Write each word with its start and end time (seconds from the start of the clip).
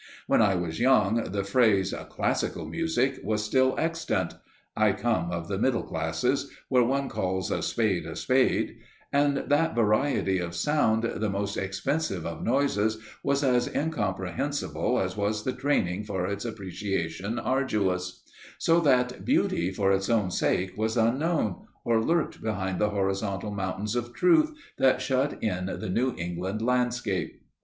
When 0.25 0.41
I 0.41 0.55
was 0.55 0.79
young 0.79 1.25
the 1.25 1.43
phrase 1.43 1.93
"classical 2.09 2.65
music" 2.65 3.19
was 3.23 3.43
still 3.43 3.75
extant 3.77 4.33
(I 4.75 4.93
come 4.93 5.29
of 5.29 5.47
the 5.47 5.59
middle 5.59 5.83
classes, 5.83 6.49
where 6.69 6.83
one 6.83 7.07
calls 7.07 7.51
a 7.51 7.61
spade 7.61 8.07
a 8.07 8.15
spade), 8.15 8.77
and 9.13 9.37
that 9.37 9.75
variety 9.75 10.39
of 10.39 10.55
sound, 10.55 11.03
"the 11.03 11.29
most 11.29 11.55
expensive 11.55 12.25
of 12.25 12.41
noises," 12.43 12.97
was 13.23 13.43
as 13.43 13.67
incomprehensible 13.67 14.99
as 14.99 15.15
was 15.15 15.43
the 15.43 15.53
training 15.53 16.03
for 16.05 16.25
its 16.25 16.45
appreciation 16.45 17.37
arduous; 17.37 18.23
so 18.57 18.79
that 18.79 19.23
beauty 19.23 19.69
for 19.69 19.91
its 19.91 20.09
own 20.09 20.31
sake 20.31 20.75
was 20.75 20.97
unknown, 20.97 21.67
or 21.85 22.01
lurked 22.03 22.41
behind 22.41 22.79
the 22.79 22.89
horizontal 22.89 23.51
mountains 23.51 23.95
of 23.95 24.15
Truth 24.15 24.51
that 24.79 24.99
shut 24.99 25.37
in 25.43 25.67
the 25.67 25.89
New 25.91 26.15
England 26.17 26.63
landscape. 26.63 27.39